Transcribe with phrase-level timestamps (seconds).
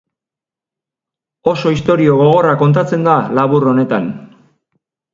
[1.51, 4.13] Oso istorio gogorra kontatzen da labur honetan.